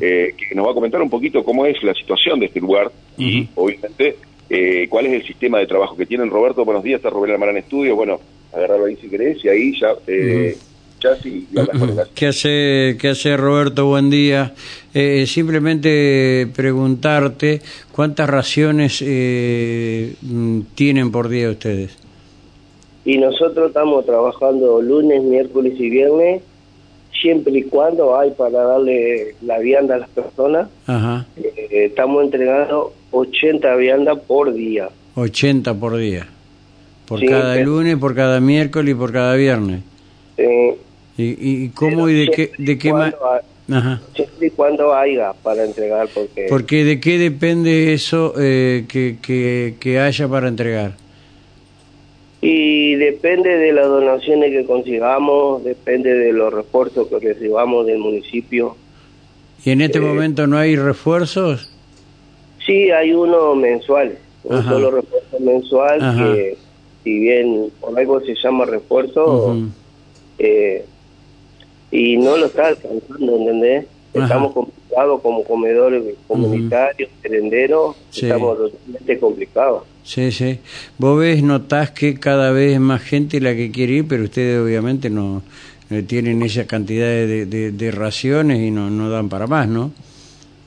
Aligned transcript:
eh, 0.00 0.34
que 0.36 0.54
nos 0.54 0.66
va 0.66 0.70
a 0.70 0.74
comentar 0.74 1.00
un 1.02 1.10
poquito 1.10 1.44
cómo 1.44 1.66
es 1.66 1.82
la 1.82 1.94
situación 1.94 2.40
de 2.40 2.46
este 2.46 2.60
lugar 2.60 2.90
y, 3.16 3.48
obviamente, 3.54 4.16
eh, 4.50 4.86
cuál 4.88 5.06
es 5.06 5.12
el 5.12 5.26
sistema 5.26 5.58
de 5.58 5.66
trabajo 5.66 5.96
que 5.96 6.06
tienen. 6.06 6.30
Roberto, 6.30 6.64
buenos 6.64 6.82
días, 6.82 6.98
está 6.98 7.10
Roberto 7.10 7.34
Almarán 7.34 7.56
Estudio, 7.56 7.96
bueno, 7.96 8.20
agarrarlo 8.52 8.86
ahí 8.86 8.96
si 8.96 9.08
querés 9.08 9.44
y 9.44 9.48
ahí 9.48 9.78
ya... 9.78 9.94
Eh, 10.06 10.56
¿Qué 12.14 12.26
hace, 12.26 12.96
¿Qué 13.00 13.08
hace 13.08 13.36
Roberto? 13.36 13.86
Buen 13.86 14.10
día. 14.10 14.54
Eh, 14.92 15.26
simplemente 15.26 16.48
preguntarte 16.56 17.60
cuántas 17.92 18.28
raciones 18.28 19.00
eh, 19.06 20.14
tienen 20.74 21.12
por 21.12 21.28
día 21.28 21.50
ustedes. 21.50 21.96
Y 23.04 23.18
nosotros 23.18 23.68
estamos 23.68 24.04
trabajando 24.06 24.82
lunes, 24.82 25.22
miércoles 25.22 25.74
y 25.78 25.88
viernes, 25.88 26.42
siempre 27.20 27.58
y 27.58 27.62
cuando 27.62 28.18
hay 28.18 28.30
para 28.30 28.62
darle 28.62 29.34
la 29.42 29.58
vianda 29.58 29.96
a 29.96 29.98
las 29.98 30.08
personas. 30.10 30.68
Ajá. 30.86 31.26
Eh, 31.36 31.86
estamos 31.86 32.24
entregando 32.24 32.92
80 33.10 33.74
viandas 33.76 34.18
por 34.26 34.52
día. 34.52 34.88
80 35.14 35.74
por 35.74 35.96
día. 35.96 36.26
Por 37.06 37.24
cada 37.24 37.56
lunes, 37.56 37.96
por 37.96 38.14
cada 38.14 38.40
miércoles 38.40 38.92
y 38.92 38.94
por 38.94 39.12
cada 39.12 39.34
viernes. 39.34 39.82
Eh, 40.36 40.76
¿Y, 41.16 41.64
y 41.64 41.68
cómo 41.70 42.08
y 42.08 42.14
de 42.14 42.30
qué, 42.30 42.52
de 42.58 42.78
qué 42.78 42.92
más? 42.92 43.14
Ajá. 43.70 44.00
Siempre 44.14 44.46
y 44.46 44.50
cuando 44.50 44.94
haya 44.94 45.32
para 45.42 45.64
entregar, 45.64 46.08
porque... 46.14 46.46
Porque 46.48 46.84
de 46.84 47.00
qué 47.00 47.18
depende 47.18 47.92
eso 47.92 48.34
eh, 48.38 48.84
que, 48.88 49.16
que, 49.20 49.74
que 49.80 49.98
haya 49.98 50.28
para 50.28 50.48
entregar. 50.48 50.96
Y 52.40 52.94
depende 52.94 53.56
de 53.56 53.72
las 53.72 53.86
donaciones 53.86 54.52
que 54.52 54.64
consigamos, 54.64 55.64
depende 55.64 56.14
de 56.14 56.32
los 56.32 56.52
refuerzos 56.52 57.08
que 57.08 57.18
recibamos 57.18 57.86
del 57.86 57.98
municipio. 57.98 58.76
¿Y 59.64 59.70
en 59.70 59.80
este 59.80 59.98
eh, 59.98 60.02
momento 60.02 60.46
no 60.46 60.56
hay 60.56 60.76
refuerzos? 60.76 61.72
Sí, 62.64 62.90
hay 62.90 63.12
uno 63.12 63.54
mensual, 63.56 64.18
un 64.44 64.62
solo 64.62 64.90
refuerzo 64.90 65.40
mensual 65.40 66.16
que 66.16 66.56
si 67.02 67.18
bien 67.18 67.70
por 67.80 67.98
algo 67.98 68.20
se 68.20 68.34
llama 68.34 68.66
refuerzo, 68.66 69.56
eh, 70.38 70.84
y 71.90 72.16
no 72.18 72.36
lo 72.36 72.46
está 72.46 72.68
alcanzando, 72.68 73.36
¿entendés? 73.36 73.86
Estamos 74.12 74.52
complicados 74.98 75.22
como 75.22 75.44
comedores 75.44 76.02
comunitarios, 76.26 77.10
uh 77.10 77.94
estamos 78.12 78.58
totalmente 78.58 79.18
complicados. 79.18 79.82
Sí, 80.02 80.32
sí. 80.32 80.58
Vos 80.96 81.18
ves, 81.18 81.42
notás 81.42 81.90
que 81.90 82.18
cada 82.18 82.50
vez 82.50 82.74
es 82.74 82.80
más 82.80 83.02
gente 83.02 83.40
la 83.40 83.54
que 83.54 83.70
quiere 83.70 83.94
ir, 83.94 84.08
pero 84.08 84.24
ustedes 84.24 84.60
obviamente 84.60 85.10
no, 85.10 85.42
tienen 86.06 86.42
esa 86.42 86.66
cantidad 86.66 87.06
de, 87.06 87.46
de, 87.46 87.90
raciones 87.90 88.58
y 88.58 88.70
no, 88.70 88.90
no 88.90 89.10
dan 89.10 89.28
para 89.28 89.46
más, 89.46 89.68
¿no? 89.68 89.92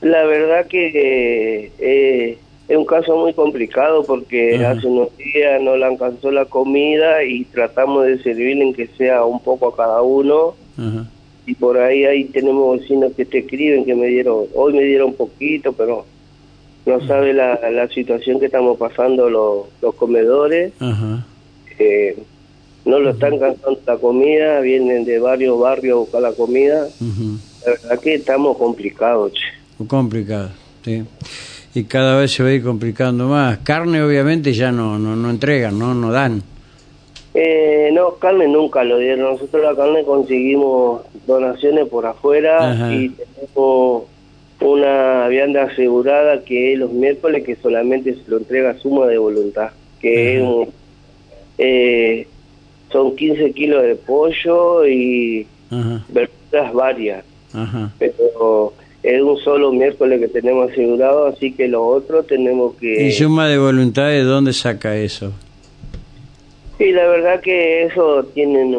La 0.02 0.24
verdad 0.26 0.66
que 0.68 1.72
eh, 1.80 2.38
es 2.68 2.78
un 2.78 2.86
caso 2.86 3.16
muy 3.18 3.34
complicado 3.34 4.04
porque 4.04 4.64
hace 4.66 4.88
unos 4.88 5.16
días 5.18 5.62
no 5.62 5.76
le 5.76 5.86
alcanzó 5.86 6.32
la 6.32 6.46
comida 6.46 7.24
y 7.24 7.46
tratamos 7.46 8.06
de 8.06 8.22
servirle 8.24 8.64
en 8.64 8.74
que 8.74 8.88
sea 8.98 9.26
un 9.26 9.40
poco 9.42 9.68
a 9.70 9.76
cada 9.76 10.02
uno. 10.02 10.56
Y 11.46 11.56
por 11.56 11.78
ahí 11.78 12.06
ahí 12.06 12.26
tenemos 12.26 12.80
vecinos 12.80 13.14
que 13.16 13.26
te 13.26 13.40
escriben 13.40 13.86
que 13.86 13.96
me 13.96 14.08
dieron, 14.08 14.46
hoy 14.54 14.74
me 14.74 14.84
dieron 14.84 15.10
un 15.10 15.16
poquito, 15.16 15.74
pero 15.74 16.06
no 16.86 17.06
sabe 17.08 17.34
la, 17.34 17.60
la 17.72 17.88
situación 17.88 18.40
que 18.40 18.46
estamos 18.46 18.78
pasando 18.78 19.30
los, 19.30 19.66
los 19.82 19.96
comedores. 19.96 20.74
Eh, 21.80 22.18
no 22.86 23.00
lo 23.00 23.12
están 23.12 23.38
cansando 23.38 23.80
la 23.86 23.98
comida, 23.98 24.60
vienen 24.62 25.06
de 25.06 25.20
varios 25.20 25.60
barrios 25.60 25.96
a 25.96 26.00
buscar 26.00 26.22
la 26.22 26.34
comida. 26.34 26.88
La 27.66 27.72
verdad 27.72 28.00
que 28.00 28.16
estamos 28.16 28.58
complicados. 28.58 29.34
Che. 29.34 29.88
Complicado, 29.88 30.50
sí 30.84 31.04
y 31.74 31.84
cada 31.86 32.20
vez 32.20 32.34
se 32.34 32.44
va 32.44 32.50
a 32.50 32.54
ir 32.54 32.64
complicando 32.64 33.28
más. 33.28 33.60
Carne 33.60 34.02
obviamente 34.04 34.54
ya 34.54 34.72
no, 34.72 35.00
no, 35.00 35.16
no 35.16 35.30
entregan, 35.30 35.78
¿no? 35.78 35.94
No 35.94 36.12
dan. 36.12 36.44
Eh, 37.34 37.90
no, 37.94 38.16
carne 38.16 38.48
nunca 38.48 38.84
lo 38.84 38.98
dieron. 38.98 39.34
Nosotros 39.34 39.64
la 39.64 39.76
carne 39.76 40.04
conseguimos 40.04 41.02
donaciones 41.26 41.88
por 41.88 42.06
afuera 42.06 42.92
y 42.92 43.10
tenemos 43.10 44.04
una 44.60 45.28
vianda 45.28 45.64
asegurada 45.64 46.44
que 46.44 46.74
es 46.74 46.80
los 46.80 46.92
miércoles 46.92 47.44
que 47.44 47.56
solamente 47.56 48.14
se 48.14 48.22
lo 48.28 48.38
entrega 48.38 48.78
suma 48.78 49.08
de 49.08 49.18
voluntad, 49.18 49.72
que 50.00 50.38
es 50.38 50.68
eh, 51.58 52.28
son 52.92 53.16
15 53.16 53.52
kilos 53.54 53.84
de 53.84 53.96
pollo 53.96 54.86
y 54.86 55.48
verduras 56.10 56.74
varias. 56.74 57.24
Pero 57.98 58.74
es 59.04 59.22
un 59.22 59.38
solo 59.38 59.72
miércoles 59.72 60.20
que 60.20 60.28
tenemos 60.28 60.72
asegurado, 60.72 61.28
así 61.28 61.54
que 61.54 61.68
los 61.68 61.82
otros 61.82 62.28
tenemos 62.28 62.76
que... 62.76 63.08
¿Y 63.08 63.12
suma 63.12 63.48
de 63.48 63.58
voluntad 63.58 64.08
de 64.08 64.24
dónde 64.24 64.54
saca 64.54 64.96
eso? 64.96 65.34
Sí, 66.82 66.92
la 66.94 67.08
verdad 67.10 67.42
que 67.42 67.84
eso 67.84 68.24
tienen 68.34 68.74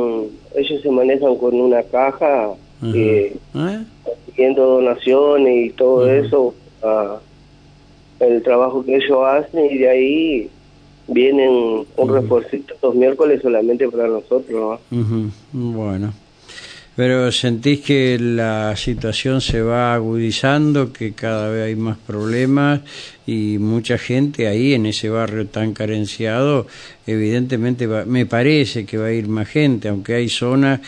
ellos 0.57 0.83
se 0.83 0.91
manejan 0.91 1.37
con 1.37 1.55
una 1.55 1.85
caja, 1.85 2.51
eh, 2.83 3.37
¿Eh? 3.55 4.55
donaciones 4.57 5.67
y 5.67 5.71
todo 5.71 6.11
eso, 6.11 6.53
el 8.19 8.43
trabajo 8.43 8.85
que 8.85 8.97
ellos 8.97 9.25
hacen 9.25 9.67
y 9.67 9.79
de 9.79 9.89
ahí 9.89 10.51
vienen 11.07 11.49
un 11.97 12.11
uh 12.11 12.43
los 12.83 12.95
miércoles 12.97 13.41
solamente 13.41 13.89
para 13.89 14.09
nosotros. 14.09 14.81
Bueno. 15.53 16.13
Pero 16.95 17.33
sentís 17.33 17.81
que 17.81 18.19
la 18.19 18.77
situación 18.77 19.41
se 19.41 19.63
va 19.63 19.95
agudizando, 19.95 20.93
que 20.93 21.13
cada 21.13 21.49
vez 21.49 21.69
hay 21.69 21.77
más 21.77 21.97
problemas 21.97 22.83
y 23.27 23.57
mucha 23.59 23.97
gente 23.97 24.47
ahí 24.47 24.75
en 24.75 24.85
ese 24.85 25.09
barrio 25.09 25.47
tan 25.47 25.73
carenciado, 25.73 26.67
evidentemente 27.07 27.87
me 27.87 28.27
parece 28.27 28.85
que 28.85 28.99
va 28.99 29.07
a 29.07 29.13
ir 29.13 29.27
más 29.27 29.49
gente, 29.49 29.89
aunque 29.89 30.15
hay 30.15 30.29
zonas 30.29 30.81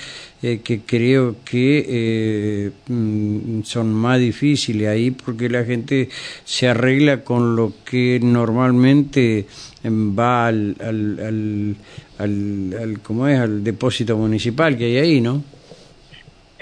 eh, 0.43 0.61
que 0.63 0.81
creo 0.81 1.37
que 1.43 1.87
eh, 1.89 2.71
mm, 2.89 3.63
son 3.63 3.95
más 3.95 4.21
difíciles 4.21 4.89
ahí 4.89 5.11
porque 5.11 5.49
la 5.49 5.65
gente 5.65 6.11
se 6.45 6.69
arregla 6.69 7.25
con 7.25 7.57
lo 7.57 7.73
que 7.83 8.21
normalmente 8.23 9.47
em, 9.83 10.15
va 10.15 10.49
al, 10.49 10.77
al, 10.81 11.19
al, 11.19 11.77
al, 12.19 12.75
al 12.79 13.01
¿cómo 13.01 13.27
es? 13.27 13.39
al 13.39 13.65
depósito 13.65 14.19
municipal 14.19 14.77
que 14.77 14.85
hay 14.85 14.97
ahí, 14.99 15.21
¿no? 15.23 15.43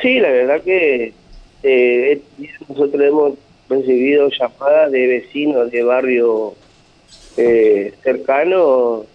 Sí, 0.02 0.18
la 0.18 0.30
verdad 0.30 0.60
que 0.62 1.12
eh, 1.62 2.20
nosotros 2.68 3.00
hemos 3.00 3.34
recibido 3.68 4.28
llamadas 4.28 4.90
de 4.90 5.06
vecinos 5.06 5.70
de 5.70 5.82
barrio 5.84 6.54
eh, 7.36 7.94
cercanos 8.02 9.06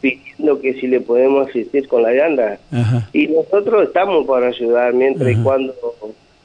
pidiendo 0.00 0.60
que 0.60 0.74
si 0.74 0.86
le 0.86 1.00
podemos 1.00 1.48
asistir 1.48 1.88
con 1.88 2.02
la 2.02 2.12
llanda. 2.12 2.58
Y 3.12 3.26
nosotros 3.26 3.88
estamos 3.88 4.26
para 4.26 4.46
ayudar, 4.46 4.94
mientras 4.94 5.32
y 5.32 5.42
cuando 5.42 5.74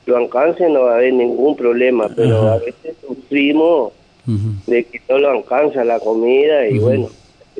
lo 0.06 0.18
alcancen 0.18 0.74
no 0.74 0.82
va 0.82 0.94
a 0.94 0.96
haber 0.96 1.14
ningún 1.14 1.56
problema, 1.56 2.10
pero 2.14 2.52
a 2.52 2.58
veces 2.58 2.96
sufrimos 3.06 3.94
de 4.68 4.84
que 4.86 5.02
no 5.08 5.20
lo 5.20 5.30
alcanza 5.30 5.84
la 5.84 6.00
comida 6.00 6.68
y 6.68 6.80
bueno, 6.80 7.10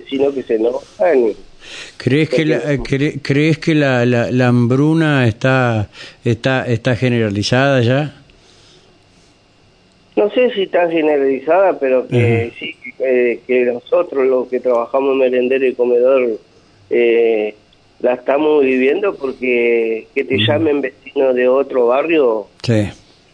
sino 0.10 0.34
que 0.34 0.44
se 0.44 0.56
enojan 0.56 1.30
y 1.30 1.36
¿Crees 1.98 2.30
que 2.30 2.46
la, 2.46 2.62
crees 3.22 3.58
que 3.58 3.76
la, 3.76 4.06
la, 4.06 4.48
hambruna 4.48 5.28
está, 5.28 5.90
está, 6.24 6.66
está 6.68 6.96
generalizada 6.96 7.82
ya? 7.82 8.16
No 10.16 10.30
sé 10.32 10.52
si 10.54 10.64
está 10.64 10.90
generalizada, 10.90 11.80
pero 11.80 12.08
que 12.08 12.52
sí, 12.60 12.76
que, 13.48 13.66
nosotros 13.66 14.26
los 14.28 14.48
que 14.48 14.60
trabajamos 14.60 15.14
en 15.14 15.18
merendero 15.20 15.66
y 15.66 15.74
comedor 15.74 16.40
eh, 16.90 17.56
la 18.00 18.14
estamos 18.14 18.64
viviendo 18.64 19.16
porque 19.16 20.08
que 20.14 20.24
te 20.24 20.38
llamen 20.38 20.82
vecinos 20.82 21.34
de 21.36 21.48
otro 21.48 21.88
barrio 21.88 22.48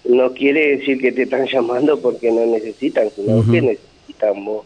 no 0.06 0.34
quiere 0.34 0.78
decir 0.78 1.00
que 1.00 1.12
te 1.12 1.24
están 1.24 1.46
llamando 1.46 2.00
porque 2.00 2.32
no 2.32 2.46
necesitan, 2.46 3.10
sino 3.16 3.44
que 3.50 3.62
necesitan 3.62 4.46
vos 4.46 4.66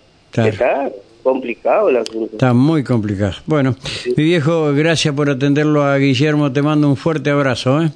complicado 1.24 1.90
el 1.90 1.98
asunto. 1.98 2.34
Está 2.34 2.54
muy 2.54 2.84
complicado. 2.84 3.34
Bueno, 3.46 3.76
mi 4.16 4.24
viejo, 4.24 4.74
gracias 4.74 5.16
por 5.16 5.30
atenderlo 5.30 5.84
a 5.84 5.98
Guillermo. 5.98 6.52
Te 6.52 6.62
mando 6.62 6.90
un 6.90 6.98
fuerte 6.98 7.30
abrazo. 7.30 7.82
¿eh? 7.82 7.92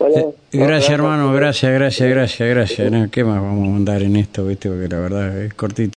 eh 0.00 0.24
gracias, 0.52 0.90
hermano. 0.90 1.32
Gracias, 1.32 1.72
gracias, 1.72 2.08
gracias, 2.08 2.48
gracias. 2.48 3.10
¿Qué 3.10 3.24
más 3.24 3.40
vamos 3.40 3.68
a 3.68 3.70
mandar 3.70 4.02
en 4.02 4.16
esto? 4.16 4.46
¿viste? 4.46 4.68
Porque 4.68 4.88
la 4.88 4.98
verdad 4.98 5.42
es 5.42 5.54
cortito. 5.54 5.92